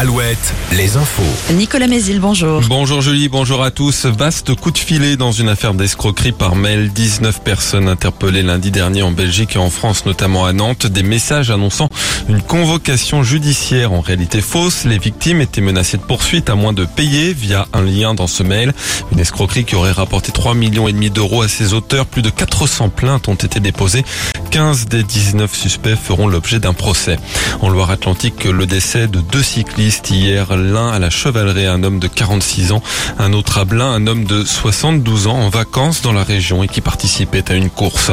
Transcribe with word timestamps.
Alouette, 0.00 0.54
les 0.76 0.96
infos. 0.96 1.52
Nicolas 1.54 1.88
Mézil, 1.88 2.20
bonjour. 2.20 2.60
Bonjour 2.68 3.00
Julie, 3.00 3.28
bonjour 3.28 3.64
à 3.64 3.72
tous. 3.72 4.06
Vaste 4.06 4.54
coup 4.54 4.70
de 4.70 4.78
filet 4.78 5.16
dans 5.16 5.32
une 5.32 5.48
affaire 5.48 5.74
d'escroquerie 5.74 6.30
par 6.30 6.54
mail. 6.54 6.92
19 6.92 7.40
personnes 7.40 7.88
interpellées 7.88 8.44
lundi 8.44 8.70
dernier 8.70 9.02
en 9.02 9.10
Belgique 9.10 9.56
et 9.56 9.58
en 9.58 9.70
France, 9.70 10.06
notamment 10.06 10.44
à 10.44 10.52
Nantes. 10.52 10.86
Des 10.86 11.02
messages 11.02 11.50
annonçant 11.50 11.88
une 12.28 12.42
convocation 12.42 13.22
judiciaire 13.22 13.92
en 13.92 14.00
réalité 14.00 14.42
fausse. 14.42 14.84
Les 14.84 14.98
victimes 14.98 15.40
étaient 15.40 15.62
menacées 15.62 15.96
de 15.96 16.02
poursuite 16.02 16.50
à 16.50 16.54
moins 16.54 16.74
de 16.74 16.84
payer 16.84 17.32
via 17.32 17.66
un 17.72 17.82
lien 17.82 18.12
dans 18.12 18.26
ce 18.26 18.42
mail. 18.42 18.74
Une 19.12 19.18
escroquerie 19.18 19.64
qui 19.64 19.74
aurait 19.74 19.92
rapporté 19.92 20.30
3 20.30 20.54
millions 20.54 20.88
et 20.88 20.92
demi 20.92 21.08
d'euros 21.08 21.40
à 21.40 21.48
ses 21.48 21.72
auteurs. 21.72 22.04
Plus 22.04 22.20
de 22.20 22.28
400 22.28 22.90
plaintes 22.90 23.28
ont 23.28 23.34
été 23.34 23.60
déposées. 23.60 24.04
15 24.50 24.88
des 24.88 25.02
19 25.02 25.54
suspects 25.54 25.96
feront 25.96 26.26
l'objet 26.26 26.58
d'un 26.58 26.74
procès. 26.74 27.18
En 27.62 27.70
Loire-Atlantique, 27.70 28.44
le 28.44 28.66
décès 28.66 29.08
de 29.08 29.20
deux 29.20 29.42
cyclistes 29.42 30.10
hier. 30.10 30.54
L'un 30.54 30.90
à 30.90 30.98
la 30.98 31.10
chevalerie, 31.10 31.66
un 31.66 31.82
homme 31.82 31.98
de 31.98 32.08
46 32.08 32.72
ans, 32.72 32.82
un 33.18 33.32
autre 33.32 33.56
à 33.56 33.64
Blain, 33.64 33.90
un 33.90 34.06
homme 34.06 34.24
de 34.24 34.44
72 34.44 35.28
ans 35.28 35.38
en 35.38 35.48
vacances 35.48 36.02
dans 36.02 36.12
la 36.12 36.24
région 36.24 36.62
et 36.62 36.68
qui 36.68 36.82
participait 36.82 37.50
à 37.50 37.54
une 37.54 37.70
course. 37.70 38.10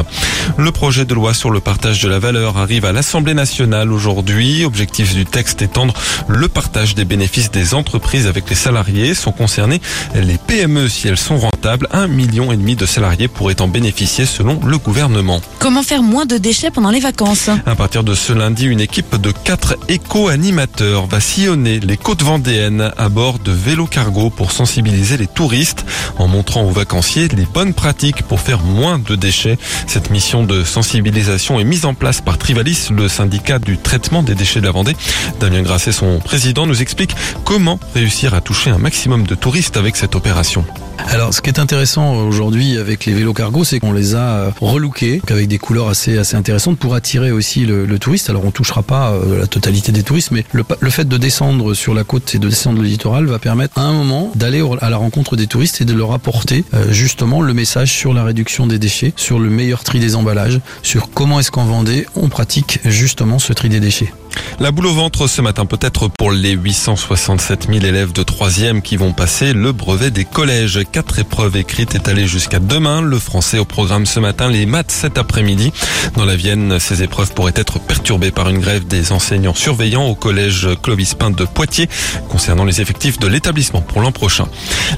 Le 0.57 0.71
projet 0.71 1.04
de 1.04 1.13
loi 1.13 1.34
sur 1.34 1.52
le 1.52 1.59
partage 1.59 2.02
de 2.02 2.07
la 2.07 2.20
valeur 2.20 2.57
arrive 2.57 2.85
à 2.85 2.93
l'Assemblée 2.93 3.34
nationale 3.34 3.91
aujourd'hui. 3.91 4.05
Objectif 4.05 5.14
du 5.16 5.26
texte 5.26 5.62
étendre 5.62 5.94
le 6.27 6.48
partage 6.48 6.96
des 6.96 7.05
bénéfices 7.05 7.52
des 7.52 7.73
entreprises 7.73 8.27
avec 8.27 8.50
les 8.50 8.55
salariés. 8.55 9.13
Sont 9.13 9.32
concernés 9.32 9.82
les 10.13 10.38
PME 10.38 10.88
si 10.88 11.08
elles 11.08 11.18
sont 11.18 11.38
rentables. 11.38 11.88
Un 11.91 12.08
million 12.08 12.52
et 12.52 12.58
demi 12.58 12.76
de 12.76 12.86
salariés 12.86 13.27
pourraient 13.27 13.62
en 13.62 13.68
bénéficier 13.68 14.26
selon 14.26 14.60
le 14.66 14.77
gouvernement. 14.77 15.41
Comment 15.60 15.84
faire 15.84 16.04
moins 16.04 16.26
de 16.26 16.38
déchets 16.38 16.72
pendant 16.72 16.91
les 16.91 16.99
vacances? 16.99 17.49
À 17.66 17.76
partir 17.76 18.04
de 18.04 18.13
ce 18.13 18.34
lundi, 18.34 18.66
une 18.66 18.82
équipe 18.82 19.16
de 19.16 19.32
quatre 19.32 19.77
éco-animateurs 19.88 21.08
va 21.08 21.20
sillonner 21.20 21.80
les 21.80 21.98
côtes 21.98 22.24
vendéennes 22.24 22.91
à 22.98 23.10
bord 23.10 23.40
de 23.40 23.51
vélos 23.51 23.88
cargo 23.88 24.29
pour 24.29 24.51
sensibiliser 24.51 25.18
les 25.18 25.27
touristes 25.27 25.85
en 26.18 26.27
montrant 26.27 26.63
aux 26.63 26.72
vacanciers 26.72 27.27
les 27.29 27.46
bonnes 27.46 27.74
pratiques 27.74 28.24
pour 28.24 28.40
faire 28.40 28.62
moins 28.62 28.99
de 28.99 29.16
déchets. 29.16 29.57
Cette 29.88 30.10
mission 30.10 30.44
de 30.44 30.63
sensibilisation 30.63 31.60
est 31.60 31.63
mise 31.63 31.85
en 31.85 31.94
place 31.94 32.22
par 32.22 32.38
Trivalis, 32.38 32.90
le 32.91 33.07
syndicat 33.07 33.60
du 33.60 33.77
des 33.98 34.35
déchets 34.35 34.60
de 34.60 34.65
la 34.65 34.71
Vendée. 34.71 34.96
Damien 35.40 35.62
Grasset, 35.62 35.91
son 35.91 36.20
président, 36.20 36.65
nous 36.65 36.82
explique 36.82 37.15
comment 37.43 37.79
réussir 37.93 38.34
à 38.34 38.41
toucher 38.41 38.70
un 38.70 38.77
maximum 38.77 39.26
de 39.26 39.35
touristes 39.35 39.77
avec 39.77 39.96
cette 39.96 40.15
opération. 40.15 40.65
Alors, 41.07 41.34
ce 41.34 41.41
qui 41.41 41.49
est 41.49 41.60
intéressant 41.60 42.15
aujourd'hui 42.15 42.77
avec 42.77 43.05
les 43.05 43.13
vélos 43.13 43.34
cargo, 43.34 43.63
c'est 43.63 43.79
qu'on 43.79 43.93
les 43.93 44.15
a 44.15 44.20
euh, 44.20 44.51
relookés 44.60 45.21
avec 45.29 45.48
des 45.48 45.57
couleurs 45.57 45.88
assez 45.88 46.18
assez 46.18 46.35
intéressantes 46.35 46.77
pour 46.77 46.96
attirer 46.96 47.32
aussi 47.32 47.65
le, 47.65 47.99
touriste. 47.99 48.29
Alors, 48.29 48.46
on 48.46 48.51
touchera 48.51 48.84
pas 48.84 49.12
euh, 49.12 49.40
la 49.40 49.48
totalité 49.48 49.91
des 49.91 50.04
touristes, 50.04 50.32
mais 50.32 50.46
le, 50.51 50.90
fait 50.90 51.07
de 51.07 51.18
descendre 51.18 51.73
sur 51.73 51.93
la 51.93 52.04
côte 52.04 52.35
et 52.35 52.40
de 52.40 52.49
descendre 52.49 52.82
le 52.82 52.88
littoral 52.88 53.26
va 53.26 53.40
permettre 53.40 53.77
à 53.77 53.84
un 53.84 53.93
moment 53.93 54.32
d'aller 54.35 54.63
à 54.82 54.90
la 54.90 54.98
rencontre 54.98 55.35
des 55.35 55.48
touristes 55.48 55.82
et 55.82 55.85
de 55.85 55.93
leur 55.93 56.12
apporter 56.12 56.66
euh, 56.73 56.91
justement 56.91 57.41
le 57.41 57.54
message 57.54 57.93
sur 57.93 58.13
la 58.13 58.23
réduction 58.23 58.68
des 58.68 58.79
déchets, 58.79 59.13
sur 59.16 59.40
le 59.40 59.49
meilleur 59.49 59.84
tri 59.84 59.99
des 59.99 60.16
emballages, 60.16 60.60
sur 60.82 61.10
comment 61.12 61.40
est-ce 61.40 61.51
qu'en 61.51 61.66
Vendée 61.66 62.05
on 62.16 62.29
pratique 62.29 62.79
justement 62.85 63.40
ce 63.40 63.54
tri 63.54 63.70
des 63.70 63.79
déchets. 63.79 64.13
La 64.59 64.72
boule 64.72 64.88
au 64.88 64.94
ventre 64.94 65.28
ce 65.28 65.41
matin 65.41 65.66
peut-être 65.66 66.07
pour 66.07 66.31
les 66.31 66.51
867 66.51 67.68
000 67.72 67.85
élèves 67.85 68.13
de 68.13 68.23
3e 68.23 68.81
qui 68.81 68.96
vont 68.96 69.12
passer 69.12 69.53
le 69.53 69.72
brevet 69.72 70.12
des 70.12 70.25
collèges. 70.25 70.79
Quatre 70.91 71.19
épreuves 71.19 71.58
écrites 71.58 71.96
étalées 71.96 72.28
jusqu'à 72.28 72.59
demain. 72.59 73.02
Le 73.02 73.19
français 73.19 73.59
au 73.59 73.66
programme 73.66 74.06
ce 74.06 74.19
matin, 74.19 74.50
les 74.50 74.66
maths 74.66 74.91
cet 74.91 75.18
après-midi. 75.18 75.74
Dans 76.16 76.25
la 76.25 76.36
Vienne, 76.36 76.80
ces 76.80 77.03
épreuves 77.03 77.34
pourraient 77.34 77.53
être 77.56 77.80
perturbées 77.80 78.31
par 78.31 78.50
une 78.50 78.59
grève 78.59 78.86
des 78.88 79.12
enseignants 79.12 79.53
surveillants 79.53 80.06
au 80.06 80.16
collège 80.16 80.68
Clovis 80.81 81.13
Pin 81.13 81.31
de 81.31 81.46
Poitiers 81.46 81.90
concernant 82.30 82.63
les 82.63 82.81
effectifs 82.81 83.19
de 83.19 83.28
l'établissement 83.28 83.81
pour 83.81 84.02
l'an 84.02 84.12
prochain. 84.12 84.47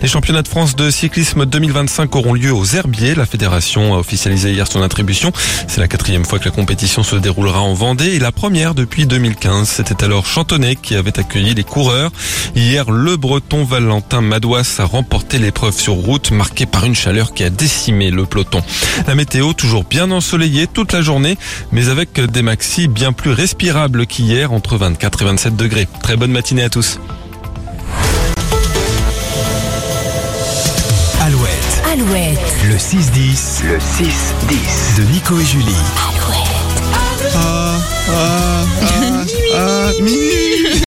Les 0.02 0.08
championnats 0.08 0.42
de 0.42 0.48
France 0.48 0.76
de 0.76 0.90
cyclisme 0.90 1.46
2025 1.46 2.16
auront 2.16 2.34
lieu 2.34 2.52
aux 2.52 2.66
Herbiers. 2.66 3.16
La 3.16 3.26
fédération 3.26 3.96
a 3.96 3.98
officialisé 3.98 4.52
hier 4.52 4.68
son 4.72 4.82
attribution. 4.82 5.32
C'est 5.68 5.82
la 5.82 5.88
quatrième 5.88 6.26
fois 6.26 6.40
que 6.40 6.46
la 6.46 6.52
compétition 6.52 7.04
se 7.04 7.16
déroulera 7.16 7.62
en 7.62 7.74
Vendée 7.74 8.16
et 8.16 8.20
la 8.20 8.32
première 8.32 8.76
depuis 8.76 9.06
2015. 9.06 9.68
C'était 9.68 10.04
alors 10.04 10.26
Chantonnet 10.26 10.76
qui 10.76 10.96
avait 10.96 11.20
accueilli 11.20 11.54
les 11.54 11.64
coureurs. 11.64 12.12
Hier, 12.56 12.90
le 12.90 13.18
breton 13.18 13.64
Valentin 13.64 14.22
Madouas 14.22 14.76
a 14.80 14.86
remporté 14.86 15.40
l'épreuve 15.40 15.77
sur 15.78 15.94
route 15.94 16.32
marquée 16.32 16.66
par 16.66 16.86
une 16.86 16.96
chaleur 16.96 17.34
qui 17.34 17.44
a 17.44 17.50
décimé 17.50 18.12
le 18.12 18.26
peloton. 18.26 18.62
La 19.08 19.16
météo 19.16 19.54
toujours 19.54 19.84
bien 19.84 20.12
ensoleillée 20.12 20.68
toute 20.68 20.92
la 20.94 21.02
journée, 21.02 21.38
mais 21.72 21.90
avec 21.90 22.20
des 22.20 22.42
maxis 22.42 22.88
bien 22.88 23.14
plus 23.14 23.32
respirables 23.32 24.06
qu'hier 24.08 24.52
entre 24.52 24.78
24 24.78 25.22
et 25.22 25.26
27 25.26 25.56
degrés. 25.56 25.88
Très 26.02 26.16
bonne 26.16 26.32
matinée 26.32 26.64
à 26.64 26.70
tous. 26.70 27.00
Alouette, 31.22 31.82
Alouette. 31.92 32.40
le 32.70 32.76
6-10. 32.76 33.64
Le 33.66 33.78
6-10. 33.78 34.98
De 34.98 35.04
Nico 35.12 35.40
et 35.40 35.46
Julie. 35.46 35.66
Alouette. 35.66 36.48
Ah, 37.36 37.80
ah, 38.10 38.66
ah, 38.82 39.26
ah, 39.56 39.92